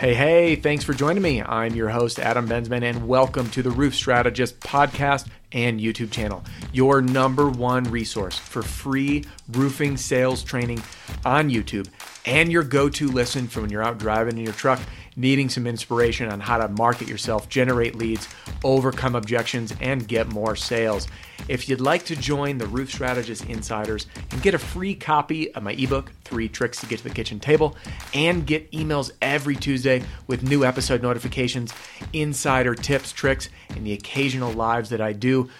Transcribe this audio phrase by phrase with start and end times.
[0.00, 1.42] Hey, hey, thanks for joining me.
[1.42, 6.42] I'm your host, Adam Bensman, and welcome to the Roof Strategist podcast and YouTube channel,
[6.72, 10.82] your number one resource for free roofing sales training
[11.26, 11.86] on YouTube
[12.24, 14.80] and your go to listen for when you're out driving in your truck
[15.20, 18.26] needing some inspiration on how to market yourself, generate leads,
[18.64, 21.06] overcome objections, and get more sales.
[21.48, 25.62] If you'd like to join the Roof Strategist Insiders and get a free copy of
[25.62, 27.76] my ebook, Three Tricks to Get to the Kitchen Table,
[28.14, 31.72] and get emails every Tuesday with new episode notifications,
[32.12, 35.50] insider tips, tricks, and the occasional lives that I do,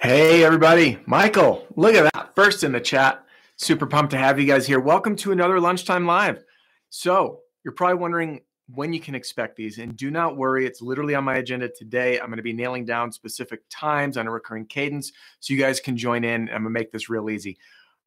[0.02, 1.00] Hey, everybody.
[1.06, 2.34] Michael, look at that.
[2.36, 3.24] First in the chat.
[3.58, 4.80] Super pumped to have you guys here.
[4.80, 6.44] Welcome to another Lunchtime Live.
[6.90, 8.42] So, you're probably wondering
[8.74, 9.78] when you can expect these.
[9.78, 12.20] And do not worry, it's literally on my agenda today.
[12.20, 15.80] I'm going to be nailing down specific times on a recurring cadence so you guys
[15.80, 16.42] can join in.
[16.42, 17.58] I'm going to make this real easy.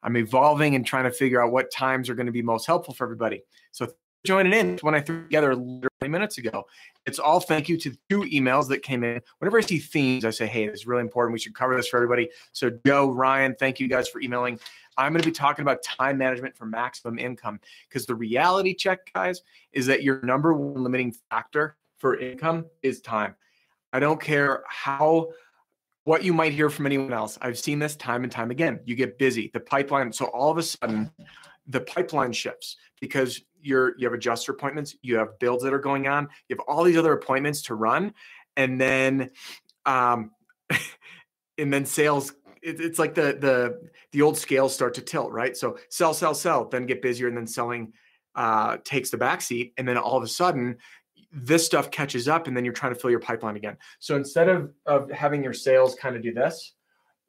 [0.03, 2.93] I'm evolving and trying to figure out what times are going to be most helpful
[2.93, 3.43] for everybody.
[3.71, 3.87] So,
[4.25, 6.65] joining in when I threw together literally minutes ago.
[7.05, 9.21] It's all thank you to two emails that came in.
[9.39, 11.33] Whenever I see themes, I say, hey, this is really important.
[11.33, 12.29] We should cover this for everybody.
[12.51, 14.59] So, Joe, Ryan, thank you guys for emailing.
[14.99, 19.11] I'm going to be talking about time management for maximum income because the reality check,
[19.13, 19.41] guys,
[19.71, 23.35] is that your number one limiting factor for income is time.
[23.93, 25.29] I don't care how
[26.03, 27.37] what you might hear from anyone else.
[27.41, 28.81] I've seen this time and time again.
[28.83, 30.11] You get busy, the pipeline.
[30.11, 31.11] So all of a sudden,
[31.65, 36.07] the pipeline shifts because you're you have adjuster appointments, you have builds that are going
[36.07, 38.13] on, you have all these other appointments to run,
[38.57, 39.29] and then
[39.85, 40.31] um,
[41.57, 45.55] and then sales it, it's like the the the old scales start to tilt, right?
[45.55, 47.93] So sell, sell, sell, then get busier, and then selling
[48.35, 50.77] uh, takes the back seat, and then all of a sudden
[51.31, 53.77] this stuff catches up, and then you're trying to fill your pipeline again.
[53.99, 56.73] So instead of of having your sales kind of do this,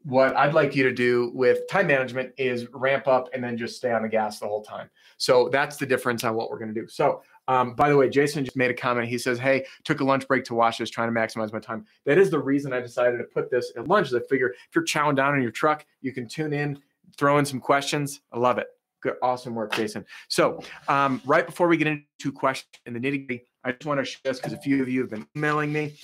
[0.02, 3.76] what I'd like you to do with time management is ramp up and then just
[3.76, 4.88] stay on the gas the whole time.
[5.18, 6.88] So that's the difference on what we're going to do.
[6.88, 9.08] So um, by the way, Jason just made a comment.
[9.08, 11.84] He says, Hey, took a lunch break to watch this, trying to maximize my time.
[12.06, 14.06] That is the reason I decided to put this at lunch.
[14.06, 16.78] Is I figure if you're chowing down in your truck, you can tune in,
[17.18, 18.20] throw in some questions.
[18.32, 18.68] I love it.
[19.02, 20.04] Good, awesome work, Jason.
[20.28, 23.98] So, um, right before we get into questions in the nitty gritty, I just want
[23.98, 25.94] to share this because a few of you have been emailing me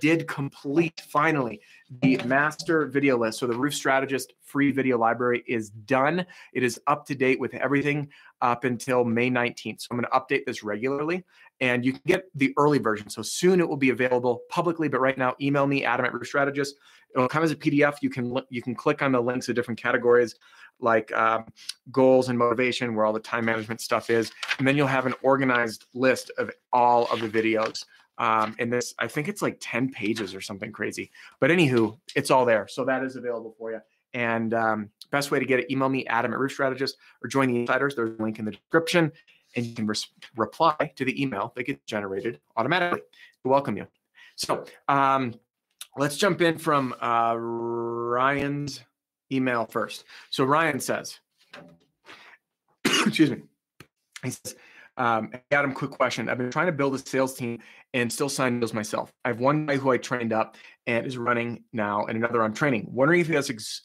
[0.00, 1.60] did complete finally
[2.02, 3.38] the master video list.
[3.38, 6.24] So the Roof Strategist free video library is done.
[6.52, 8.08] It is up to date with everything
[8.40, 9.82] up until May 19th.
[9.82, 11.24] So I'm going to update this regularly
[11.60, 13.08] and you can get the early version.
[13.08, 16.26] So soon it will be available publicly, but right now email me Adam at Roof
[16.26, 16.76] Strategist.
[17.14, 17.96] It'll come as a PDF.
[18.02, 20.34] You can you can click on the links of different categories
[20.80, 21.46] like um,
[21.90, 25.14] goals and motivation, where all the time management stuff is, and then you'll have an
[25.22, 27.86] organized list of all of the videos
[28.18, 31.10] um, and this, I think it's like 10 pages or something crazy.
[31.40, 32.66] But anywho, it's all there.
[32.68, 33.80] So that is available for you.
[34.14, 37.52] And um, best way to get it, email me, Adam at Roof Strategist, or join
[37.52, 37.94] the insiders.
[37.94, 39.12] There's a link in the description,
[39.54, 43.00] and you can res- reply to the email that gets generated automatically
[43.42, 43.86] to welcome you.
[44.36, 45.34] So um,
[45.96, 48.80] let's jump in from uh, Ryan's
[49.30, 50.04] email first.
[50.30, 51.18] So Ryan says,
[52.84, 53.42] excuse me,
[54.22, 54.56] he says,
[54.96, 56.28] um, Adam, quick question.
[56.28, 57.58] I've been trying to build a sales team
[57.96, 59.10] and still sign deals myself.
[59.24, 62.52] I have one guy who I trained up and is running now, and another I'm
[62.52, 62.88] training.
[62.90, 63.40] Wondering if you,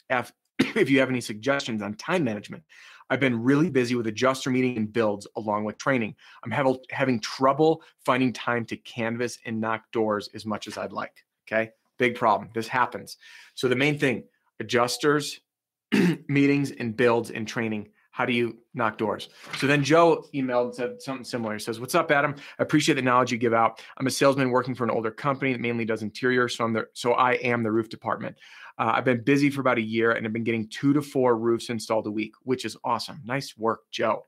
[0.09, 2.63] have, if you have any suggestions on time management.
[3.09, 6.15] I've been really busy with adjuster meeting and builds along with training.
[6.43, 6.51] I'm
[6.89, 11.23] having trouble finding time to canvas and knock doors as much as I'd like.
[11.47, 12.49] Okay, big problem.
[12.53, 13.17] This happens.
[13.55, 14.23] So the main thing:
[14.59, 15.39] adjusters,
[16.27, 17.89] meetings, and builds and training
[18.21, 19.29] how do you knock doors?
[19.57, 21.53] So then Joe emailed and said something similar.
[21.55, 22.35] He says, What's up, Adam?
[22.59, 23.81] I appreciate the knowledge you give out.
[23.97, 26.47] I'm a salesman working for an older company that mainly does interior.
[26.47, 28.37] So I'm the so I am the roof department.
[28.77, 31.35] Uh, I've been busy for about a year and I've been getting two to four
[31.35, 33.21] roofs installed a week, which is awesome.
[33.25, 34.27] Nice work, Joe.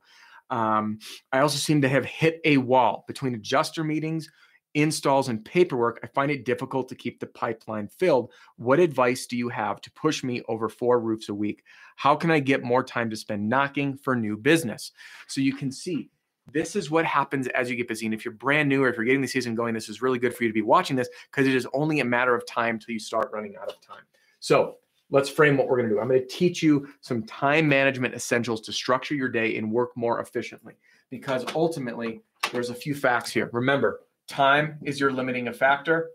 [0.49, 0.97] Um,
[1.31, 4.27] I also seem to have hit a wall between adjuster meetings,
[4.73, 8.31] installs and paperwork, I find it difficult to keep the pipeline filled.
[8.57, 11.63] What advice do you have to push me over four roofs a week?
[11.95, 14.91] How can I get more time to spend knocking for new business?
[15.27, 16.09] So you can see
[16.51, 18.05] this is what happens as you get busy.
[18.05, 20.19] And if you're brand new or if you're getting the season going, this is really
[20.19, 22.79] good for you to be watching this because it is only a matter of time
[22.79, 24.03] till you start running out of time.
[24.39, 24.77] So
[25.09, 26.01] let's frame what we're going to do.
[26.01, 29.95] I'm going to teach you some time management essentials to structure your day and work
[29.95, 30.73] more efficiently
[31.09, 32.21] because ultimately
[32.51, 33.49] there's a few facts here.
[33.53, 34.01] Remember,
[34.33, 36.09] time is your limiting factor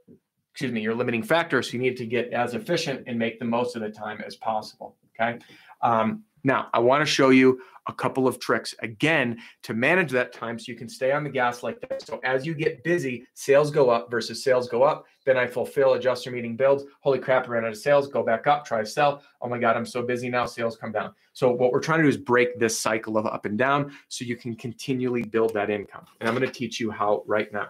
[0.53, 3.45] excuse me your limiting factor so you need to get as efficient and make the
[3.45, 5.39] most of the time as possible okay
[5.83, 10.33] um, Now, I want to show you a couple of tricks again to manage that
[10.33, 12.03] time so you can stay on the gas like that.
[12.03, 15.07] So as you get busy, sales go up versus sales go up.
[15.25, 16.85] Then I fulfill adjuster meeting builds.
[17.01, 18.07] Holy crap, I ran out of sales.
[18.09, 19.23] Go back up, try to sell.
[19.41, 20.47] Oh my God, I'm so busy now.
[20.47, 21.13] Sales come down.
[21.33, 24.25] So what we're trying to do is break this cycle of up and down so
[24.25, 26.05] you can continually build that income.
[26.21, 27.69] And I'm going to teach you how right now.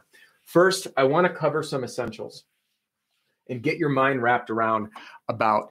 [0.49, 2.45] First, I want to cover some essentials
[3.49, 4.89] and get your mind wrapped around
[5.29, 5.69] about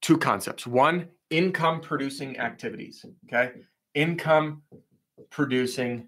[0.00, 0.66] two concepts.
[0.66, 3.04] One, income producing activities.
[3.26, 3.52] Okay
[3.94, 4.62] income
[5.30, 6.06] producing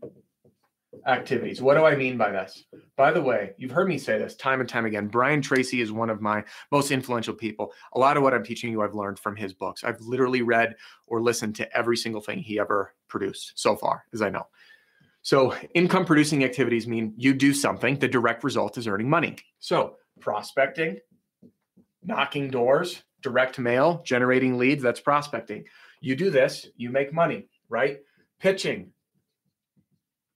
[1.06, 1.62] activities.
[1.62, 2.64] What do I mean by this?
[2.96, 5.08] By the way, you've heard me say this time and time again.
[5.08, 6.42] Brian Tracy is one of my
[6.72, 7.72] most influential people.
[7.94, 9.84] A lot of what I'm teaching you, I've learned from his books.
[9.84, 10.74] I've literally read
[11.06, 14.46] or listened to every single thing he ever produced so far, as I know.
[15.26, 19.37] So, income producing activities mean you do something, the direct result is earning money.
[19.58, 21.00] So, prospecting,
[22.05, 25.64] knocking doors, direct mail, generating leads, that's prospecting.
[26.00, 27.99] You do this, you make money right?
[28.40, 28.93] Pitching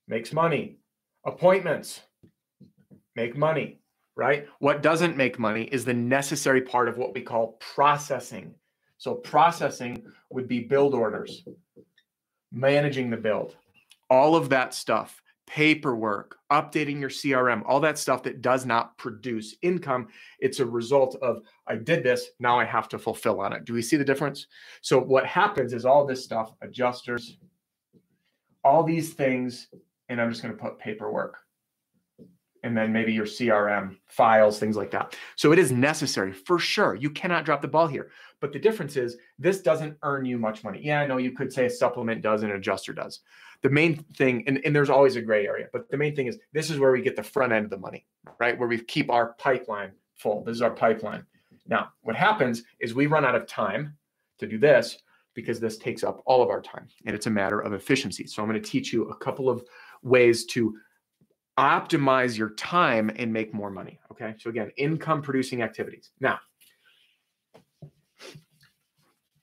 [0.09, 0.79] makes money.
[1.25, 2.01] Appointments
[3.15, 3.81] make money,
[4.17, 4.49] right?
[4.59, 8.55] What doesn't make money is the necessary part of what we call processing.
[8.99, 11.45] So, processing would be build orders,
[12.53, 13.57] managing the build,
[14.11, 19.57] all of that stuff, paperwork, updating your CRM, all that stuff that does not produce
[19.63, 20.09] income.
[20.39, 23.65] It's a result of I did this, now I have to fulfill on it.
[23.65, 24.47] Do we see the difference?
[24.81, 27.39] So what happens is all this stuff, adjusters,
[28.63, 29.69] all these things,
[30.09, 31.39] and I'm just going to put paperwork
[32.63, 35.17] and then maybe your CRM files, things like that.
[35.37, 36.95] So it is necessary for sure.
[36.95, 38.11] You cannot drop the ball here.
[38.41, 40.81] But the difference is this doesn't earn you much money.
[40.83, 43.21] Yeah, I know you could say a supplement does and an adjuster does.
[43.63, 46.39] The main thing, and, and there's always a gray area, but the main thing is
[46.53, 48.07] this is where we get the front end of the money,
[48.39, 48.59] right?
[48.59, 50.43] Where we keep our pipeline full.
[50.45, 51.25] This is our pipeline.
[51.67, 53.97] Now, what happens is we run out of time
[54.39, 54.99] to do this
[55.35, 58.27] because this takes up all of our time and it's a matter of efficiency.
[58.27, 59.63] So I'm going to teach you a couple of
[60.03, 60.77] ways to
[61.59, 63.99] optimize your time and make more money.
[64.13, 64.35] Okay.
[64.39, 66.11] So again, income producing activities.
[66.21, 66.39] Now,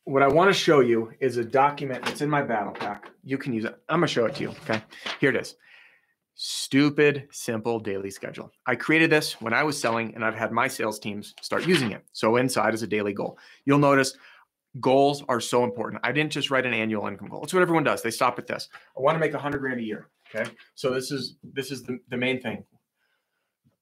[0.06, 3.09] what I want to show you is a document that's in my battle pack.
[3.24, 3.77] You can use it.
[3.89, 4.50] I'm going to show it to you.
[4.50, 4.81] Okay.
[5.19, 5.56] Here it is.
[6.36, 8.51] Stupid, simple daily schedule.
[8.65, 11.92] I created this when I was selling, and I've had my sales teams start using
[11.92, 12.06] it.
[12.13, 13.38] So inside is a daily goal.
[13.65, 14.15] You'll notice
[14.80, 16.01] goals are so important.
[16.04, 17.44] I didn't just write an annual income goal.
[17.44, 18.01] It's what everyone does.
[18.01, 18.69] They stop at this.
[18.98, 20.09] I want to make a hundred grand a year.
[20.35, 20.50] Okay.
[20.75, 22.63] So this is this is the, the main thing.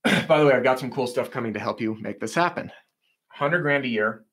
[0.27, 2.68] By the way, I've got some cool stuff coming to help you make this happen.
[3.38, 4.24] 100 grand a year.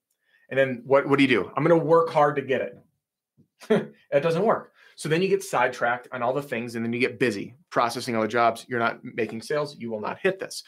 [0.50, 1.50] And then what, what do you do?
[1.56, 3.94] I'm going to work hard to get it.
[4.12, 4.72] that doesn't work.
[4.96, 8.14] So then you get sidetracked on all the things and then you get busy processing
[8.14, 8.66] other jobs.
[8.68, 9.76] You're not making sales.
[9.78, 10.62] You will not hit this.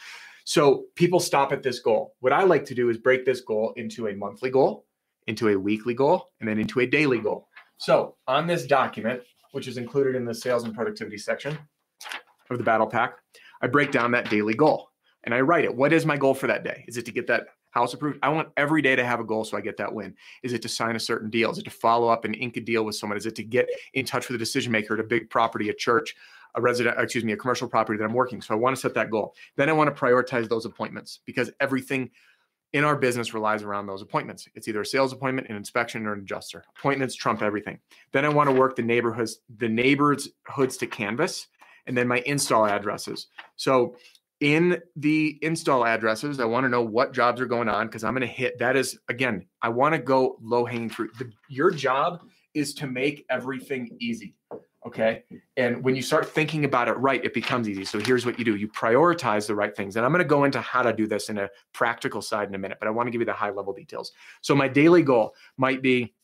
[0.45, 2.15] So people stop at this goal.
[2.21, 4.87] What I like to do is break this goal into a monthly goal,
[5.27, 7.49] into a weekly goal, and then into a daily goal.
[7.77, 9.23] So on this document,
[9.55, 11.57] which is included in the sales and productivity section
[12.51, 13.19] of the battle pack,
[13.63, 14.91] I break down that daily goal
[15.23, 15.75] and I write it.
[15.75, 16.85] What is my goal for that day?
[16.89, 18.19] Is it to get that house approved?
[18.23, 20.15] I want every day to have a goal so I get that win.
[20.43, 21.53] Is it to sign a certain deal?
[21.53, 23.17] Is it to follow up and ink a deal with someone?
[23.17, 25.75] Is it to get in touch with a decision maker at a big property, a
[25.75, 26.17] church,
[26.57, 28.43] a resident, excuse me, a commercial property that I'm working?
[28.43, 29.37] So I want to set that goal.
[29.57, 32.11] Then I want to prioritize those appointments because everything
[32.75, 34.49] in our business relies around those appointments.
[34.57, 36.65] It's either a sales appointment, an inspection, or an adjuster.
[36.77, 37.79] Appointments trump everything.
[38.13, 41.47] Then I want to work the neighborhoods, the neighborhoods to canvas,
[41.87, 43.29] and then my install addresses.
[43.55, 43.95] So
[44.41, 48.13] in the install addresses, I want to know what jobs are going on because I'm
[48.13, 51.13] going to hit that is again, I want to go low hanging fruit.
[51.17, 52.23] The, your job
[52.55, 54.35] is to make everything easy.
[54.87, 55.25] Okay.
[55.57, 57.87] And when you start thinking about it right, it becomes easy.
[57.87, 59.97] So here's what you do you prioritize the right things.
[59.97, 62.55] And I'm going to go into how to do this in a practical side in
[62.55, 64.13] a minute, but I want to give you the high level details.
[64.43, 66.15] So my daily goal might be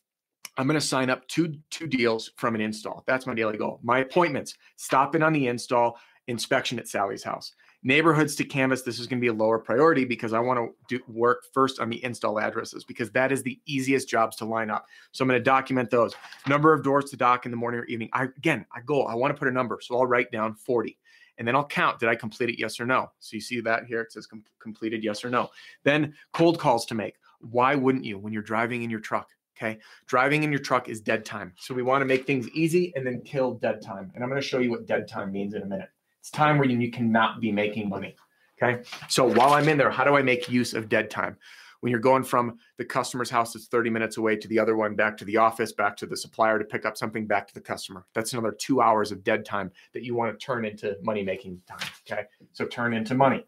[0.57, 3.03] I'm going to sign up two two deals from an install.
[3.07, 3.79] That's my daily goal.
[3.83, 7.53] My appointments, stop in on the install, inspection at Sally's house.
[7.83, 10.75] Neighborhoods to Canvas, this is going to be a lower priority because I want to
[10.87, 14.69] do work first on the install addresses because that is the easiest jobs to line
[14.69, 14.85] up.
[15.11, 16.13] So I'm going to document those.
[16.47, 18.09] Number of doors to dock in the morning or evening.
[18.13, 19.79] I again, I go, I want to put a number.
[19.81, 20.95] So I'll write down 40
[21.39, 21.99] and then I'll count.
[21.99, 22.59] Did I complete it?
[22.59, 23.09] Yes or no?
[23.19, 24.01] So you see that here.
[24.01, 25.49] It says com- completed, yes or no.
[25.83, 27.15] Then cold calls to make.
[27.39, 29.29] Why wouldn't you when you're driving in your truck?
[29.57, 29.79] Okay.
[30.05, 31.53] Driving in your truck is dead time.
[31.57, 34.11] So we want to make things easy and then kill dead time.
[34.13, 35.89] And I'm going to show you what dead time means in a minute.
[36.21, 38.15] It's time where you cannot be making money.
[38.61, 38.83] Okay.
[39.09, 41.35] So while I'm in there, how do I make use of dead time?
[41.79, 44.95] When you're going from the customer's house that's 30 minutes away to the other one,
[44.95, 47.59] back to the office, back to the supplier to pick up something, back to the
[47.59, 48.05] customer.
[48.13, 51.59] That's another two hours of dead time that you want to turn into money making
[51.67, 51.89] time.
[52.07, 52.25] Okay.
[52.53, 53.43] So turn into money.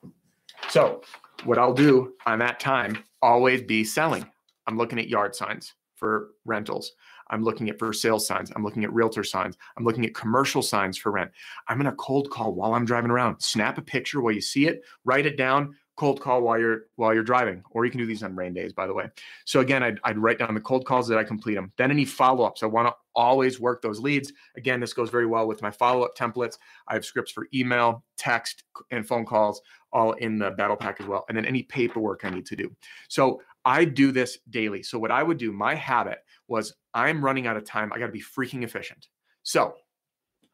[0.70, 1.04] So
[1.44, 4.26] what I'll do on that time, always be selling.
[4.66, 6.94] I'm looking at yard signs for rentals.
[7.30, 8.52] I'm looking at for sales signs.
[8.56, 9.58] I'm looking at realtor signs.
[9.78, 11.32] I'm looking at commercial signs for rent.
[11.68, 13.40] I'm going to cold call while I'm driving around.
[13.42, 17.14] Snap a picture while you see it, write it down, cold call while you're while
[17.14, 19.08] you're driving or you can do these on rain days by the way
[19.46, 22.04] so again I'd, I'd write down the cold calls that i complete them then any
[22.04, 25.70] follow-ups i want to always work those leads again this goes very well with my
[25.70, 29.62] follow-up templates i have scripts for email text and phone calls
[29.92, 32.72] all in the battle pack as well and then any paperwork i need to do
[33.08, 37.48] so i do this daily so what i would do my habit was i'm running
[37.48, 39.08] out of time i got to be freaking efficient
[39.44, 39.76] so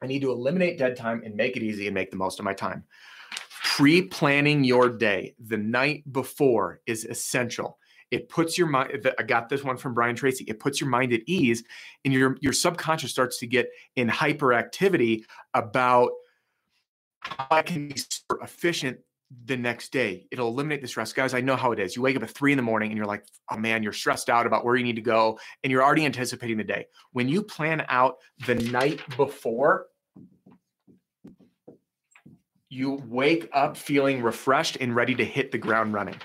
[0.01, 2.45] i need to eliminate dead time and make it easy and make the most of
[2.45, 2.83] my time
[3.79, 7.77] pre planning your day the night before is essential.
[8.11, 10.43] It puts your mind, I got this one from Brian Tracy.
[10.47, 11.63] It puts your mind at ease
[12.03, 16.11] and your, your subconscious starts to get in hyperactivity about
[17.21, 17.95] how I can be
[18.41, 18.99] efficient
[19.45, 20.27] the next day.
[20.31, 21.13] It'll eliminate the stress.
[21.13, 21.95] Guys, I know how it is.
[21.95, 24.29] You wake up at three in the morning and you're like, oh man, you're stressed
[24.29, 26.87] out about where you need to go and you're already anticipating the day.
[27.11, 28.17] When you plan out
[28.47, 29.85] the night before,
[32.69, 36.15] you wake up feeling refreshed and ready to hit the ground running.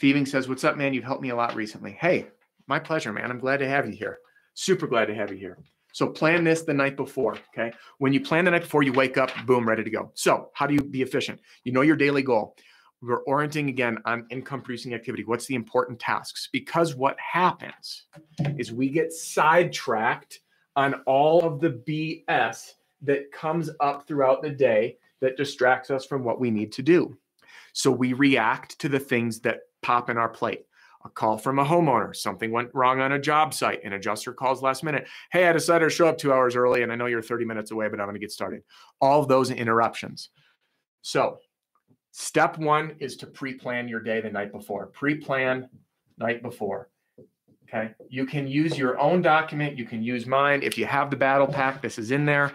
[0.00, 0.92] Thieving says, What's up, man?
[0.92, 1.92] You've helped me a lot recently.
[1.92, 2.26] Hey,
[2.66, 3.30] my pleasure, man.
[3.30, 4.18] I'm glad to have you here.
[4.54, 5.58] Super glad to have you here.
[5.94, 7.38] So plan this the night before.
[7.56, 7.72] Okay.
[7.98, 10.10] When you plan the night before, you wake up, boom, ready to go.
[10.14, 11.40] So, how do you be efficient?
[11.62, 12.56] You know your daily goal.
[13.00, 15.22] We're orienting again on income producing activity.
[15.24, 16.48] What's the important tasks?
[16.52, 18.06] Because what happens
[18.58, 20.40] is we get sidetracked
[20.74, 22.72] on all of the BS
[23.02, 27.16] that comes up throughout the day that distracts us from what we need to do.
[27.72, 30.64] So we react to the things that pop in our plate.
[31.06, 34.62] A call from a homeowner, something went wrong on a job site, an adjuster calls
[34.62, 35.06] last minute.
[35.30, 37.70] Hey, I decided to show up two hours early and I know you're 30 minutes
[37.72, 38.62] away, but I'm going to get started.
[39.00, 40.30] All of those interruptions.
[41.02, 41.38] So,
[42.12, 44.86] step one is to pre plan your day the night before.
[44.86, 45.68] Pre plan
[46.16, 46.88] night before.
[47.68, 47.92] Okay.
[48.08, 49.76] You can use your own document.
[49.76, 50.62] You can use mine.
[50.62, 52.52] If you have the battle pack, this is in there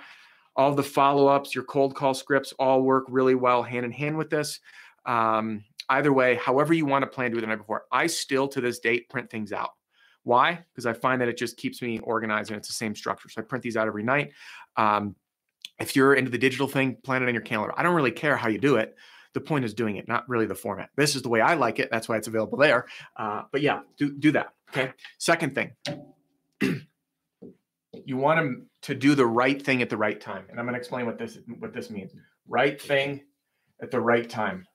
[0.60, 4.30] all the follow-ups, your cold call scripts all work really well hand in hand with
[4.30, 4.60] this.
[5.06, 8.08] Um, either way, however you want to plan to do it the night before, I
[8.08, 9.72] still to this date print things out.
[10.24, 10.64] Why?
[10.72, 13.30] Because I find that it just keeps me organized and it's the same structure.
[13.30, 14.32] So I print these out every night.
[14.76, 15.16] Um,
[15.80, 17.74] if you're into the digital thing, plan it on your calendar.
[17.78, 18.96] I don't really care how you do it.
[19.34, 20.90] The point is doing it, not really the format.
[20.96, 21.90] This is the way I like it.
[21.92, 22.88] That's why it's available there.
[23.16, 24.54] Uh, but yeah, do, do that.
[24.70, 24.92] Okay.
[25.18, 25.72] Second thing,
[28.06, 30.46] you want to to do the right thing at the right time.
[30.50, 32.14] And I'm going to explain what this what this means.
[32.48, 33.22] Right thing
[33.82, 34.66] at the right time.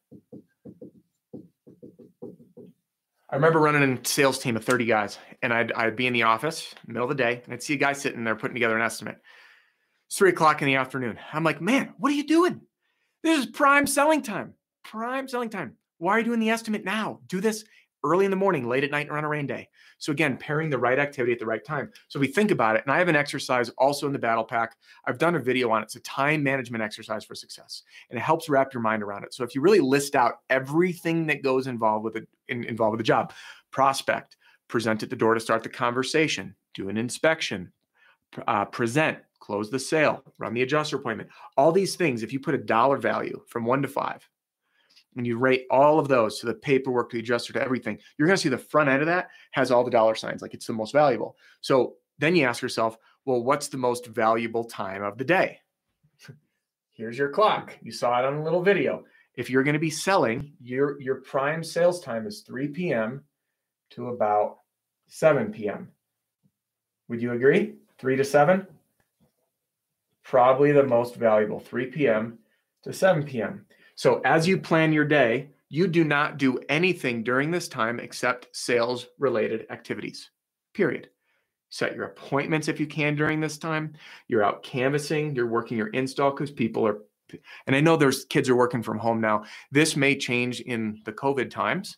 [3.34, 6.22] I remember running a sales team of 30 guys, and I'd, I'd be in the
[6.22, 8.82] office middle of the day, and I'd see a guy sitting there putting together an
[8.84, 9.18] estimate.
[10.06, 11.18] It's three o'clock in the afternoon.
[11.32, 12.60] I'm like, man, what are you doing?
[13.24, 14.54] This is prime selling time.
[14.84, 15.74] Prime selling time.
[15.98, 17.22] Why are you doing the estimate now?
[17.26, 17.64] Do this
[18.04, 19.68] early in the morning, late at night, or on a rain day.
[19.98, 21.90] So again, pairing the right activity at the right time.
[22.08, 24.76] So we think about it, and I have an exercise also in the battle pack.
[25.06, 25.86] I've done a video on it.
[25.86, 29.34] It's a time management exercise for success, and it helps wrap your mind around it.
[29.34, 33.00] So if you really list out everything that goes involved with it, in, involved with
[33.00, 33.32] the job,
[33.70, 34.36] prospect,
[34.68, 37.72] present at the door to start the conversation, do an inspection,
[38.46, 41.28] uh, present, close the sale, run the adjuster appointment.
[41.56, 44.28] All these things, if you put a dollar value from one to five,
[45.16, 48.36] and you rate all of those to the paperwork, the adjuster, to everything, you're going
[48.36, 50.72] to see the front end of that has all the dollar signs, like it's the
[50.72, 51.36] most valuable.
[51.60, 55.60] So then you ask yourself, well, what's the most valuable time of the day?
[56.90, 57.76] Here's your clock.
[57.82, 59.04] You saw it on a little video.
[59.34, 63.24] If you're going to be selling, your your prime sales time is 3 p.m.
[63.90, 64.58] to about
[65.08, 65.90] 7 p.m.
[67.08, 67.74] Would you agree?
[67.98, 68.66] 3 to 7?
[70.22, 72.38] Probably the most valuable, 3 p.m.
[72.84, 73.66] to 7 p.m.
[73.94, 78.54] So as you plan your day, you do not do anything during this time except
[78.54, 80.30] sales related activities,
[80.72, 81.10] period.
[81.70, 83.94] Set your appointments if you can during this time.
[84.28, 86.98] You're out canvassing, you're working your install because people are,
[87.66, 89.44] and I know there's kids are working from home now.
[89.72, 91.96] This may change in the COVID times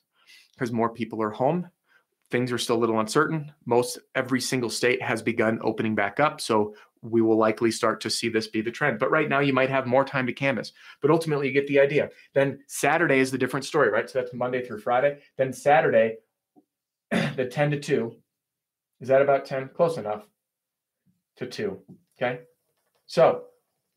[0.55, 1.69] because more people are home.
[2.31, 3.53] Things are still a little uncertain.
[3.67, 6.41] Most every single state has begun opening back up.
[6.41, 6.75] So
[7.11, 8.99] we will likely start to see this be the trend.
[8.99, 10.73] But right now, you might have more time to canvas.
[11.01, 12.11] But ultimately, you get the idea.
[12.35, 14.09] Then Saturday is the different story, right?
[14.09, 15.19] So that's Monday through Friday.
[15.37, 16.17] Then Saturday,
[17.11, 18.17] the 10 to 2.
[19.01, 19.71] Is that about 10?
[19.75, 20.27] Close enough
[21.37, 21.79] to 2.
[22.17, 22.41] Okay.
[23.07, 23.45] So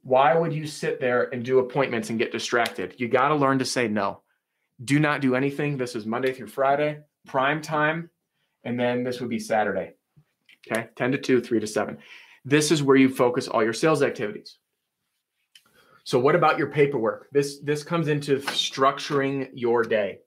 [0.04, 2.96] why would you sit there and do appointments and get distracted?
[2.98, 4.22] You got to learn to say no.
[4.84, 5.78] Do not do anything.
[5.78, 8.10] This is Monday through Friday, prime time.
[8.64, 9.94] And then this would be Saturday.
[10.68, 10.88] Okay.
[10.96, 11.98] 10 to 2, 3 to 7.
[12.50, 14.58] This is where you focus all your sales activities.
[16.04, 17.28] So what about your paperwork?
[17.32, 20.20] This this comes into structuring your day.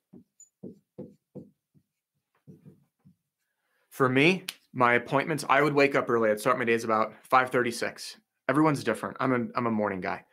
[3.90, 6.30] For me, My appointments, I would wake up early.
[6.30, 8.16] I'd start my days about 5:36.
[8.48, 9.16] Everyone's different.
[9.20, 10.24] I'm a I'm a morning guy.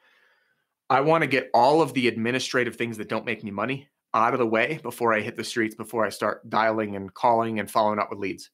[0.90, 4.34] I want to get all of the administrative things that don't make me money out
[4.34, 7.70] of the way before I hit the streets, before I start dialing and calling and
[7.70, 8.50] following up with leads.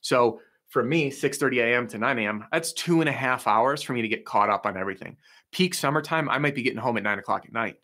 [0.00, 1.86] So for me, 6:30 a.m.
[1.88, 4.66] to 9 a.m., that's two and a half hours for me to get caught up
[4.66, 5.16] on everything.
[5.50, 7.76] Peak summertime, I might be getting home at nine o'clock at night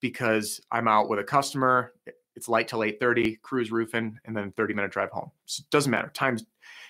[0.00, 1.92] because I'm out with a customer.
[2.34, 5.30] It's light till 8:30, cruise roofing, and then 30 minute drive home.
[5.46, 6.10] So it doesn't matter.
[6.12, 6.44] Time's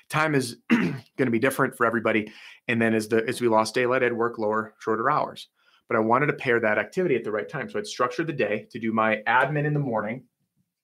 [0.09, 2.33] time is going to be different for everybody.
[2.69, 5.49] And then as the as we lost daylight, I'd work lower, shorter hours.
[5.89, 7.69] But I wanted to pair that activity at the right time.
[7.69, 10.25] So I'd structure the day to do my admin in the morning,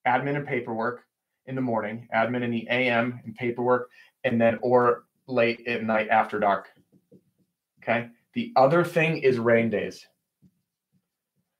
[0.06, 1.04] admin and paperwork
[1.46, 3.90] in the morning, admin in the AM and paperwork,
[4.24, 6.68] and then or late at night after dark.
[7.82, 8.08] Okay.
[8.34, 10.06] The other thing is rain days.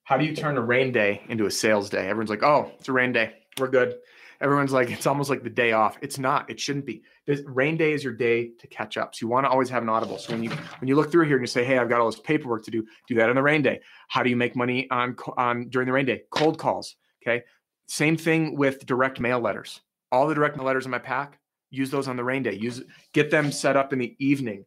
[0.05, 2.09] How do you turn a rain day into a sales day?
[2.09, 3.35] Everyone's like, oh, it's a rain day.
[3.59, 3.97] We're good.
[4.41, 5.99] Everyone's like, it's almost like the day off.
[6.01, 6.49] It's not.
[6.49, 7.03] It shouldn't be.
[7.27, 9.15] This rain day is your day to catch up.
[9.15, 10.19] So you want to always have an audible.
[10.19, 12.11] So when you when you look through here and you say, hey, I've got all
[12.11, 13.81] this paperwork to do, do that on the rain day.
[14.09, 16.23] How do you make money on on during the rain day?
[16.31, 16.97] Cold calls.
[17.23, 17.45] Okay.
[17.87, 19.81] Same thing with direct mail letters.
[20.11, 21.39] All the direct mail letters in my pack,
[21.71, 22.55] use those on the rain day.
[22.55, 24.65] Use get them set up in the evening,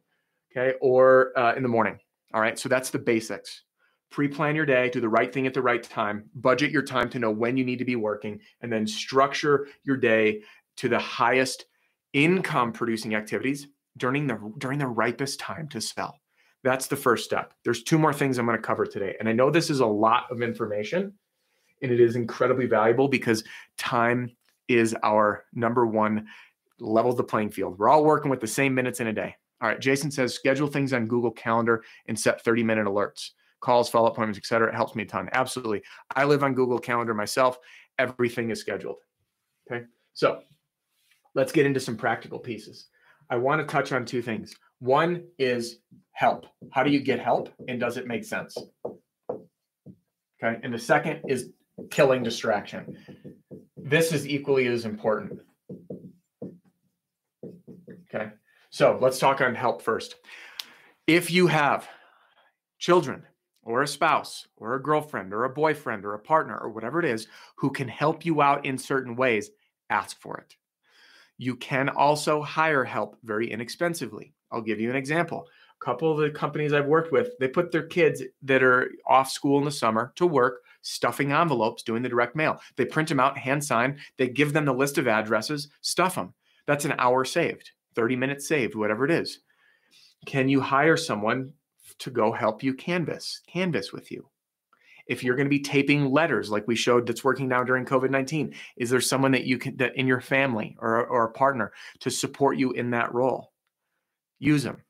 [0.51, 1.99] okay, or uh, in the morning.
[2.33, 2.57] All right.
[2.57, 3.63] So that's the basics
[4.13, 7.17] pre-plan your day do the right thing at the right time budget your time to
[7.17, 10.39] know when you need to be working and then structure your day
[10.77, 11.65] to the highest
[12.13, 13.67] income producing activities
[13.97, 16.19] during the during the ripest time to sell
[16.63, 19.31] that's the first step there's two more things i'm going to cover today and i
[19.33, 21.11] know this is a lot of information
[21.81, 23.43] and it is incredibly valuable because
[23.79, 24.29] time
[24.67, 26.27] is our number one
[26.79, 29.69] level the playing field we're all working with the same minutes in a day all
[29.69, 33.31] right jason says schedule things on google calendar and set 30 minute alerts
[33.63, 34.67] calls, follow up appointments, et cetera.
[34.67, 35.29] It helps me a ton.
[35.31, 35.81] Absolutely.
[36.15, 37.57] I live on Google Calendar myself.
[37.97, 38.97] Everything is scheduled.
[39.71, 39.85] Okay.
[40.13, 40.41] So
[41.33, 42.87] let's get into some practical pieces.
[43.29, 44.53] I want to touch on two things.
[44.79, 45.77] One is
[46.11, 46.45] help.
[46.71, 48.55] How do you get help and does it make sense?
[49.31, 50.59] Okay.
[50.61, 51.51] And the second is
[51.89, 52.97] killing distraction.
[53.77, 55.39] This is equally as important.
[58.73, 60.15] So let's talk on help first.
[61.05, 61.87] If you have
[62.79, 63.23] children,
[63.61, 67.05] or a spouse or a girlfriend or a boyfriend or a partner or whatever it
[67.05, 69.51] is who can help you out in certain ways,
[69.91, 70.55] ask for it.
[71.37, 74.33] You can also hire help very inexpensively.
[74.51, 75.47] I'll give you an example.
[75.79, 79.29] A couple of the companies I've worked with, they put their kids that are off
[79.29, 82.59] school in the summer to work stuffing envelopes, doing the direct mail.
[82.75, 86.33] They print them out, hand sign, they give them the list of addresses, stuff them.
[86.65, 89.39] That's an hour saved, 30 minutes saved, whatever it is.
[90.25, 91.53] Can you hire someone
[91.99, 94.29] to go help you canvas, canvas with you.
[95.05, 98.55] If you're going to be taping letters like we showed that's working now during COVID-19,
[98.77, 102.09] is there someone that you can that in your family or, or a partner to
[102.09, 103.51] support you in that role?
[104.39, 104.81] Use them.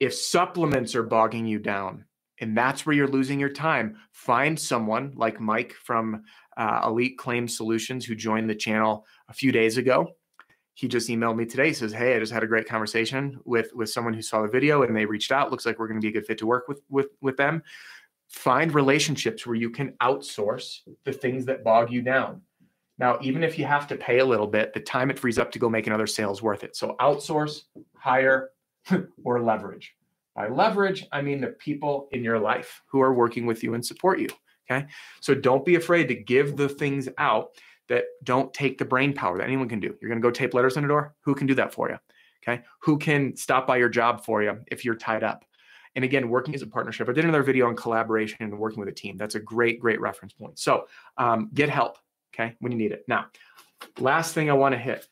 [0.00, 2.06] If supplements are bogging you down
[2.40, 6.22] and that's where you're losing your time, find someone like Mike from
[6.56, 10.14] uh, Elite Claim Solutions who joined the channel a few days ago
[10.78, 11.66] he just emailed me today.
[11.66, 14.48] He says, "Hey, I just had a great conversation with with someone who saw the
[14.48, 15.50] video and they reached out.
[15.50, 17.64] Looks like we're going to be a good fit to work with with with them.
[18.28, 22.42] Find relationships where you can outsource the things that bog you down.
[22.96, 25.50] Now, even if you have to pay a little bit, the time it frees up
[25.50, 26.76] to go make another sale is worth it.
[26.76, 27.62] So outsource,
[27.96, 28.50] hire,
[29.24, 29.96] or leverage.
[30.36, 33.84] By leverage, I mean the people in your life who are working with you and
[33.84, 34.28] support you.
[34.70, 34.86] Okay.
[35.20, 37.50] So don't be afraid to give the things out
[37.88, 39.94] that don't take the brain power that anyone can do.
[40.00, 41.14] You're going to go tape letters on a door.
[41.20, 41.96] Who can do that for you?
[42.42, 42.62] Okay.
[42.80, 45.44] Who can stop by your job for you if you're tied up?
[45.94, 47.08] And again, working as a partnership.
[47.08, 49.16] I did another video on collaboration and working with a team.
[49.16, 50.58] That's a great, great reference point.
[50.58, 51.98] So um, get help,
[52.32, 53.04] okay, when you need it.
[53.08, 53.26] Now,
[53.98, 55.08] last thing I want to hit.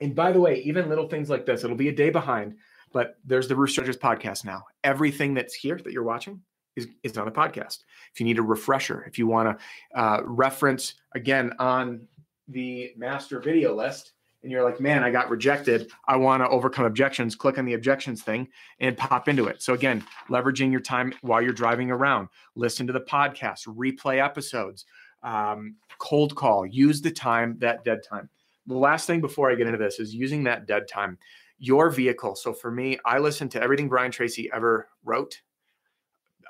[0.00, 2.56] And by the way, even little things like this, it'll be a day behind,
[2.92, 4.64] but there's the Roof Strategist podcast now.
[4.82, 6.40] Everything that's here that you're watching,
[6.78, 7.84] is, is on a podcast.
[8.12, 12.06] If you need a refresher, if you want to uh, reference again on
[12.48, 14.12] the master video list,
[14.42, 15.90] and you're like, man, I got rejected.
[16.06, 17.34] I want to overcome objections.
[17.34, 19.62] Click on the objections thing and pop into it.
[19.62, 24.84] So, again, leveraging your time while you're driving around, listen to the podcast, replay episodes,
[25.22, 28.28] um, cold call, use the time, that dead time.
[28.66, 31.18] The last thing before I get into this is using that dead time.
[31.58, 32.36] Your vehicle.
[32.36, 35.40] So, for me, I listen to everything Brian Tracy ever wrote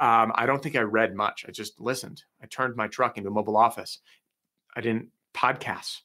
[0.01, 1.45] um, I don't think I read much.
[1.49, 2.23] I just listened.
[2.43, 3.99] I turned my truck into a mobile office.
[4.77, 5.99] I didn't podcasts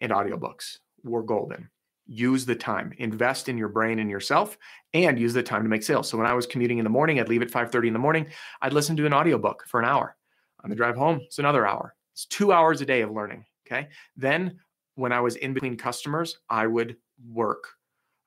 [0.00, 1.68] and audiobooks were golden.
[2.06, 4.56] Use the time, invest in your brain and yourself,
[4.94, 6.08] and use the time to make sales.
[6.08, 8.26] So when I was commuting in the morning, I'd leave at 5:30 in the morning.
[8.62, 10.16] I'd listen to an audiobook for an hour.
[10.62, 11.94] On the drive home, it's another hour.
[12.12, 13.44] It's two hours a day of learning.
[13.66, 13.88] Okay.
[14.16, 14.60] Then
[14.94, 16.96] when I was in between customers, I would
[17.28, 17.68] work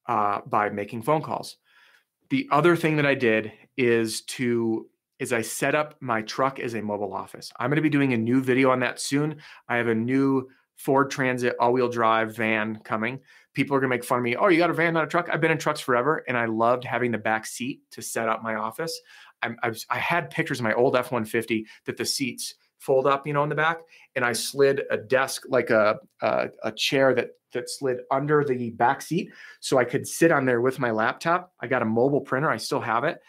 [0.08, 1.58] uh, by making phone calls.
[2.30, 6.76] The other thing that I did is to is I set up my truck as
[6.76, 7.52] a mobile office.
[7.60, 9.38] I'm going to be doing a new video on that soon.
[9.68, 13.20] I have a new Ford Transit all-wheel drive van coming.
[13.54, 14.38] People are going to make fun of me.
[14.38, 15.30] Oh, you got a van, not a truck?
[15.30, 18.42] I've been in trucks forever, and I loved having the back seat to set up
[18.42, 18.98] my office.
[19.42, 23.28] I, I, was, I had pictures of my old F-150 that the seats fold up,
[23.28, 23.80] you know, in the back,
[24.16, 28.70] and I slid a desk like a, a a chair that that slid under the
[28.72, 31.52] back seat, so I could sit on there with my laptop.
[31.60, 32.50] I got a mobile printer.
[32.50, 33.20] I still have it,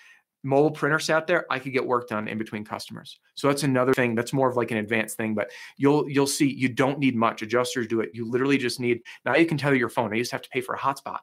[0.42, 3.18] mobile printer sat there, I could get work done in between customers.
[3.34, 4.14] So that's another thing.
[4.14, 7.42] That's more of like an advanced thing, but you'll you'll see you don't need much.
[7.42, 8.10] Adjusters do it.
[8.14, 10.12] You literally just need now you can tether your phone.
[10.14, 11.18] I to have to pay for a hotspot.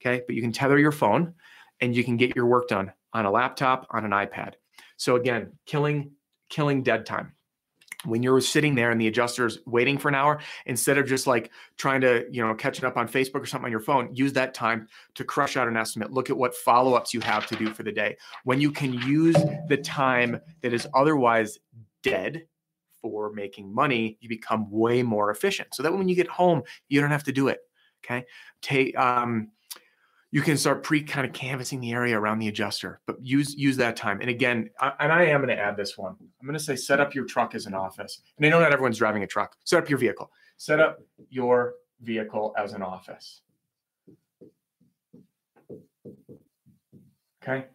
[0.00, 0.22] Okay.
[0.26, 1.34] But you can tether your phone
[1.80, 4.54] and you can get your work done on a laptop, on an iPad.
[4.96, 6.12] So again, killing
[6.48, 7.34] killing dead time
[8.04, 11.50] when you're sitting there and the adjuster's waiting for an hour instead of just like
[11.76, 14.54] trying to you know catching up on facebook or something on your phone use that
[14.54, 16.12] time to crush out an estimate.
[16.12, 18.16] Look at what follow-ups you have to do for the day.
[18.44, 19.36] When you can use
[19.68, 21.58] the time that is otherwise
[22.02, 22.46] dead
[23.00, 25.74] for making money you become way more efficient.
[25.74, 27.60] So that when you get home you don't have to do it
[28.04, 28.24] okay?
[28.60, 29.48] Take um
[30.32, 33.76] you can start pre kind of canvassing the area around the adjuster, but use use
[33.76, 34.20] that time.
[34.22, 36.16] And again, I, and I am going to add this one.
[36.40, 38.22] I'm going to say set up your truck as an office.
[38.38, 39.56] And I know not everyone's driving a truck.
[39.64, 40.30] Set up your vehicle.
[40.56, 43.42] Set up your vehicle as an office.
[47.42, 47.66] Okay.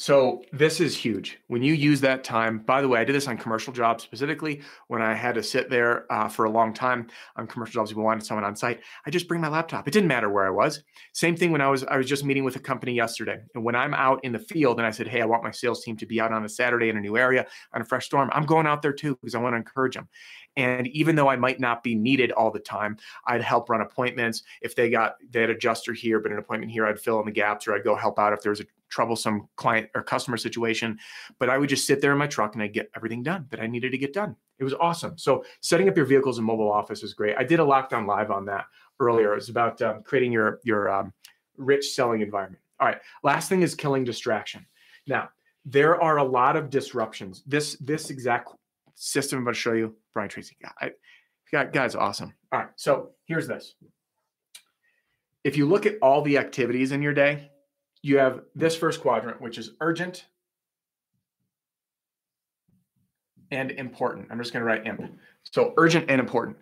[0.00, 1.40] So this is huge.
[1.48, 4.62] When you use that time, by the way, I did this on commercial jobs specifically
[4.86, 7.92] when I had to sit there uh, for a long time on commercial jobs.
[7.92, 8.78] We wanted someone on site.
[9.06, 9.88] I just bring my laptop.
[9.88, 10.84] It didn't matter where I was.
[11.14, 13.74] Same thing when I was I was just meeting with a company yesterday, and when
[13.74, 16.06] I'm out in the field and I said, "Hey, I want my sales team to
[16.06, 18.68] be out on a Saturday in a new area on a fresh storm," I'm going
[18.68, 20.08] out there too because I want to encourage them.
[20.56, 24.44] And even though I might not be needed all the time, I'd help run appointments.
[24.62, 27.32] If they got they had adjuster here, but an appointment here, I'd fill in the
[27.32, 30.98] gaps or I'd go help out if there was a troublesome client or customer situation.
[31.38, 33.60] But I would just sit there in my truck and I'd get everything done that
[33.60, 34.36] I needed to get done.
[34.58, 35.16] It was awesome.
[35.18, 37.36] So setting up your vehicles in mobile office is great.
[37.38, 38.66] I did a lockdown live on that
[39.00, 39.32] earlier.
[39.32, 41.12] It was about um, creating your your um,
[41.56, 42.62] rich selling environment.
[42.80, 42.98] All right.
[43.22, 44.66] Last thing is killing distraction.
[45.06, 45.30] Now
[45.64, 47.42] there are a lot of disruptions.
[47.46, 48.50] This this exact
[48.94, 50.56] system I'm going to show you, Brian Tracy.
[50.80, 50.92] I,
[51.50, 52.34] guy's awesome.
[52.52, 52.68] All right.
[52.76, 53.74] So here's this.
[55.44, 57.50] If you look at all the activities in your day,
[58.02, 60.26] you have this first quadrant, which is urgent
[63.50, 64.28] and important.
[64.30, 65.18] I'm just going to write imp.
[65.50, 66.56] So urgent and important.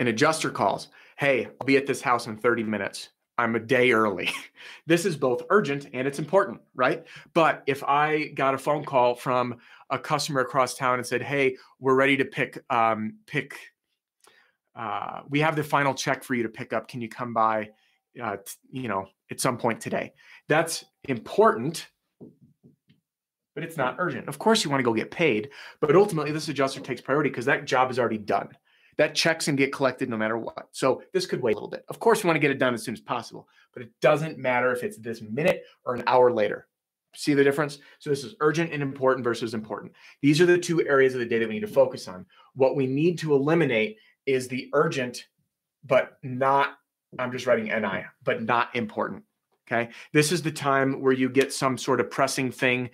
[0.00, 3.08] An adjuster calls, hey, I'll be at this house in 30 minutes.
[3.38, 4.30] I'm a day early.
[4.86, 7.06] this is both urgent and it's important, right?
[7.34, 9.56] But if I got a phone call from
[9.90, 13.54] a customer across town and said, "Hey, we're ready to pick um, pick.
[14.74, 16.88] Uh, we have the final check for you to pick up.
[16.88, 17.70] Can you come by?
[18.20, 18.36] Uh,
[18.70, 20.12] you know, at some point today."
[20.48, 21.88] That's important,
[23.54, 24.28] but it's not urgent.
[24.28, 27.44] Of course, you want to go get paid, but ultimately, this adjuster takes priority because
[27.46, 28.48] that job is already done.
[28.96, 30.68] That check's and get collected no matter what.
[30.72, 31.84] So this could wait a little bit.
[31.88, 34.38] Of course, you want to get it done as soon as possible, but it doesn't
[34.38, 36.66] matter if it's this minute or an hour later.
[37.14, 37.78] See the difference?
[38.00, 39.92] So this is urgent and important versus important.
[40.20, 42.26] These are the two areas of the day that we need to focus on.
[42.54, 45.26] What we need to eliminate is the urgent,
[45.84, 46.76] but not,
[47.18, 49.22] I'm just writing NI, but not important.
[49.70, 49.90] Okay.
[50.12, 52.88] This is the time where you get some sort of pressing thing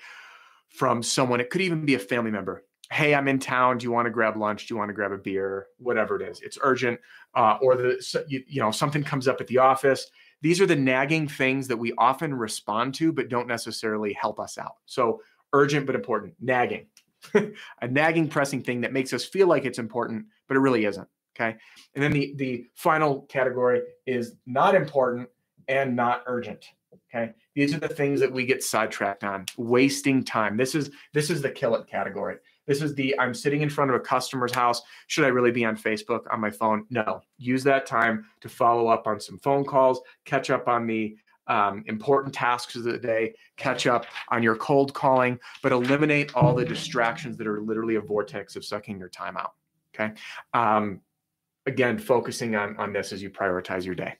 [0.68, 1.40] from someone.
[1.40, 2.64] It could even be a family member.
[2.90, 3.78] Hey, I'm in town.
[3.78, 4.66] Do you want to grab lunch?
[4.66, 5.68] Do you want to grab a beer?
[5.78, 7.00] Whatever it is, it's urgent.
[7.34, 10.10] Uh, or the you, you know something comes up at the office.
[10.42, 14.58] These are the nagging things that we often respond to, but don't necessarily help us
[14.58, 14.74] out.
[14.84, 16.34] So urgent but important.
[16.40, 16.86] Nagging,
[17.34, 21.08] a nagging, pressing thing that makes us feel like it's important, but it really isn't.
[21.34, 21.56] Okay.
[21.94, 25.28] And then the the final category is not important
[25.68, 26.66] and not urgent.
[27.12, 27.32] Okay.
[27.54, 30.56] These are the things that we get sidetracked on, wasting time.
[30.56, 32.36] This is this is the kill it category.
[32.66, 34.82] This is the I'm sitting in front of a customer's house.
[35.06, 36.86] Should I really be on Facebook on my phone?
[36.90, 37.22] No.
[37.38, 41.84] Use that time to follow up on some phone calls, catch up on the um,
[41.86, 46.64] important tasks of the day, catch up on your cold calling, but eliminate all the
[46.64, 49.52] distractions that are literally a vortex of sucking your time out.
[49.94, 50.14] Okay.
[50.54, 51.00] Um,
[51.66, 54.14] again, focusing on on this as you prioritize your day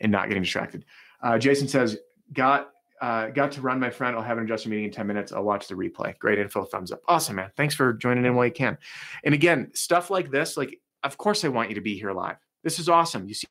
[0.00, 0.84] and not getting distracted.
[1.22, 1.98] Uh, Jason says,
[2.32, 4.14] "Got uh, got to run, my friend.
[4.14, 5.32] I'll have an adjustment meeting in 10 minutes.
[5.32, 6.16] I'll watch the replay.
[6.18, 6.64] Great info.
[6.64, 7.00] Thumbs up.
[7.08, 7.50] Awesome, man.
[7.56, 8.76] Thanks for joining in while you can.
[9.24, 12.36] And again, stuff like this, like, of course, I want you to be here live.
[12.62, 13.26] This is awesome.
[13.26, 13.46] You see,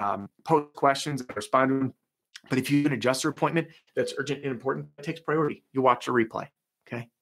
[0.00, 1.94] um, post questions, respond to them.
[2.50, 5.62] But if you can adjust your appointment that's urgent and important, it takes priority.
[5.72, 6.48] You watch the replay.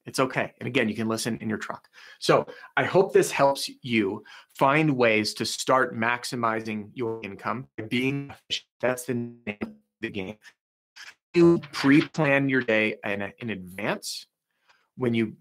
[0.05, 0.51] It's okay.
[0.59, 1.87] And again, you can listen in your truck.
[2.19, 4.23] So I hope this helps you
[4.55, 8.67] find ways to start maximizing your income by being efficient.
[8.81, 9.69] That's the name of
[10.01, 10.35] the game.
[11.33, 14.27] You pre-plan your day in, in advance.
[14.97, 15.37] When you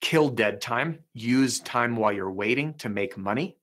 [0.00, 3.56] kill dead time, use time while you're waiting to make money,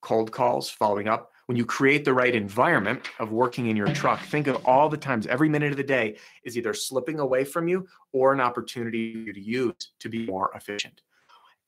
[0.00, 1.31] cold calls, following up.
[1.52, 4.96] When you create the right environment of working in your truck, think of all the
[4.96, 9.30] times, every minute of the day is either slipping away from you or an opportunity
[9.30, 11.02] to use to be more efficient.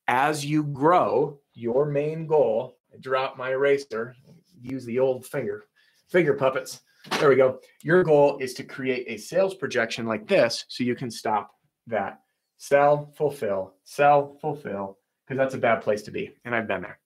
[0.07, 4.15] As you grow, your main goal, I drop my eraser,
[4.59, 5.65] use the old finger,
[6.09, 6.81] finger puppets.
[7.19, 7.59] There we go.
[7.83, 11.51] Your goal is to create a sales projection like this so you can stop
[11.85, 12.21] that.
[12.57, 16.31] Sell, fulfill, sell, fulfill, because that's a bad place to be.
[16.43, 16.97] And I've been there.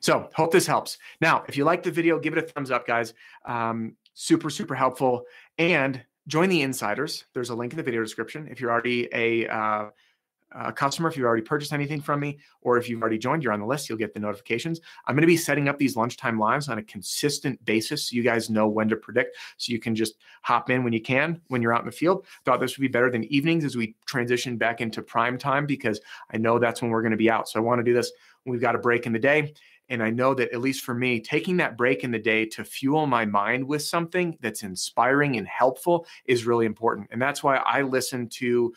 [0.00, 0.98] So hope this helps.
[1.20, 3.14] Now, if you like the video, give it a thumbs up, guys.
[3.44, 5.24] Um, super, super helpful.
[5.58, 7.24] And join the insiders.
[7.34, 8.48] There's a link in the video description.
[8.50, 9.90] If you're already a uh,
[10.52, 13.52] a customer, if you've already purchased anything from me, or if you've already joined, you're
[13.52, 14.80] on the list, you'll get the notifications.
[15.06, 18.22] I'm going to be setting up these lunchtime lives on a consistent basis so you
[18.22, 19.36] guys know when to predict.
[19.58, 22.26] So you can just hop in when you can, when you're out in the field.
[22.44, 26.00] Thought this would be better than evenings as we transition back into prime time because
[26.32, 27.48] I know that's when we're going to be out.
[27.48, 28.10] So I want to do this
[28.46, 29.54] we've got a break in the day.
[29.90, 32.64] And I know that, at least for me, taking that break in the day to
[32.64, 37.08] fuel my mind with something that's inspiring and helpful is really important.
[37.10, 38.74] And that's why I listen to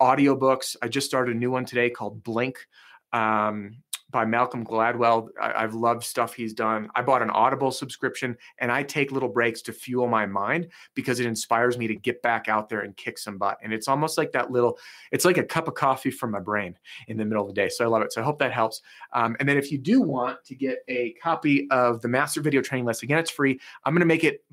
[0.00, 0.76] audiobooks.
[0.80, 2.66] I just started a new one today called Blink.
[3.12, 3.76] Um,
[4.14, 5.28] by Malcolm Gladwell.
[5.40, 6.88] I, have loved stuff he's done.
[6.94, 11.18] I bought an Audible subscription and I take little breaks to fuel my mind because
[11.18, 13.58] it inspires me to get back out there and kick some butt.
[13.60, 14.78] And it's almost like that little,
[15.10, 17.68] it's like a cup of coffee from my brain in the middle of the day.
[17.68, 18.12] So I love it.
[18.12, 18.82] So I hope that helps.
[19.12, 22.62] Um, and then if you do want to get a copy of the master video
[22.62, 23.58] training list, again, it's free.
[23.84, 24.44] I'm going to make it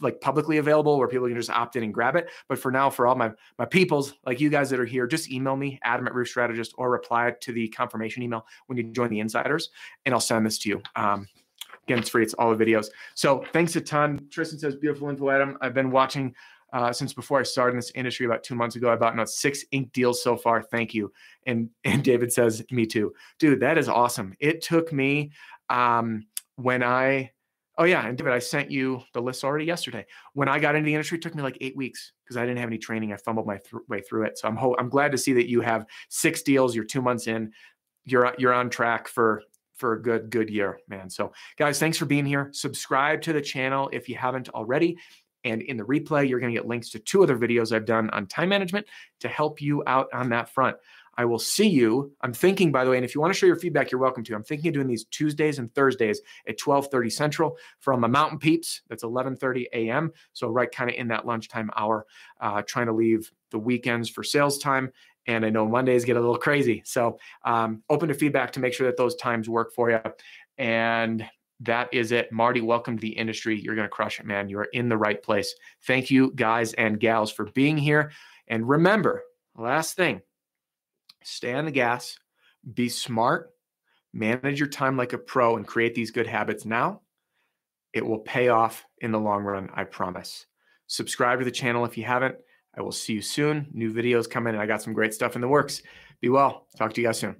[0.00, 2.28] like publicly available where people can just opt in and grab it.
[2.48, 5.30] But for now, for all my my peoples like you guys that are here, just
[5.30, 9.10] email me, Adam at Roof Strategist, or reply to the confirmation email when you join
[9.10, 9.70] the insiders,
[10.04, 10.82] and I'll send this to you.
[10.96, 11.26] Um,
[11.84, 12.22] again, it's free.
[12.22, 12.86] It's all the videos.
[13.14, 14.28] So thanks a ton.
[14.30, 15.58] Tristan says, beautiful info, Adam.
[15.60, 16.34] I've been watching
[16.72, 18.92] uh, since before I started in this industry about two months ago.
[18.92, 20.62] I bought now six ink deals so far.
[20.62, 21.12] Thank you.
[21.46, 23.60] And and David says, me too, dude.
[23.60, 24.34] That is awesome.
[24.40, 25.32] It took me
[25.68, 27.32] um, when I
[27.80, 30.04] Oh yeah, and David, I sent you the list already yesterday.
[30.34, 32.58] When I got into the industry, it took me like eight weeks because I didn't
[32.58, 33.14] have any training.
[33.14, 34.36] I fumbled my th- way through it.
[34.36, 36.74] So I'm ho- I'm glad to see that you have six deals.
[36.74, 37.52] You're two months in.
[38.04, 39.42] You're you're on track for
[39.76, 41.08] for a good good year, man.
[41.08, 42.50] So guys, thanks for being here.
[42.52, 44.98] Subscribe to the channel if you haven't already.
[45.44, 48.10] And in the replay, you're going to get links to two other videos I've done
[48.10, 48.86] on time management
[49.20, 50.76] to help you out on that front.
[51.20, 52.16] I will see you.
[52.22, 54.24] I'm thinking, by the way, and if you want to share your feedback, you're welcome
[54.24, 54.34] to.
[54.34, 58.80] I'm thinking of doing these Tuesdays and Thursdays at 12:30 Central from a Mountain Peeps.
[58.88, 60.14] That's 11:30 a.m.
[60.32, 62.06] So right kind of in that lunchtime hour,
[62.40, 64.92] uh, trying to leave the weekends for sales time.
[65.26, 66.80] And I know Mondays get a little crazy.
[66.86, 70.00] So um, open to feedback to make sure that those times work for you.
[70.56, 71.28] And
[71.60, 72.32] that is it.
[72.32, 73.60] Marty, welcome to the industry.
[73.60, 74.48] You're going to crush it, man.
[74.48, 75.54] You are in the right place.
[75.86, 78.10] Thank you, guys and gals, for being here.
[78.48, 79.22] And remember,
[79.54, 80.22] last thing,
[81.22, 82.18] stay on the gas,
[82.74, 83.50] be smart,
[84.12, 87.00] manage your time like a pro, and create these good habits now.
[87.92, 90.46] It will pay off in the long run, I promise.
[90.86, 92.36] Subscribe to the channel if you haven't.
[92.76, 93.66] I will see you soon.
[93.72, 95.82] New videos coming, and I got some great stuff in the works.
[96.20, 96.66] Be well.
[96.76, 97.36] Talk to you guys soon.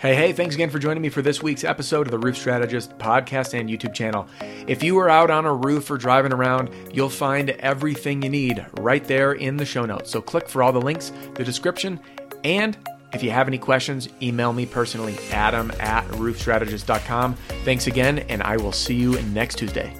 [0.00, 2.96] Hey, hey, thanks again for joining me for this week's episode of the Roof Strategist
[2.96, 4.26] podcast and YouTube channel.
[4.66, 8.64] If you are out on a roof or driving around, you'll find everything you need
[8.78, 10.10] right there in the show notes.
[10.10, 12.00] So click for all the links, the description,
[12.44, 12.78] and
[13.12, 17.34] if you have any questions, email me personally, adam at roofstrategist.com.
[17.66, 19.94] Thanks again, and I will see you next Tuesday.